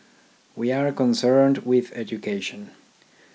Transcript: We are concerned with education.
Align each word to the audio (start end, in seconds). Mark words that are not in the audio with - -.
We 0.55 0.71
are 0.71 0.91
concerned 0.91 1.59
with 1.59 1.91
education. 1.95 2.71